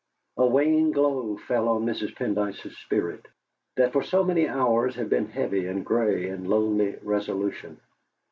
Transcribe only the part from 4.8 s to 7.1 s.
had been heavy and grey in lonely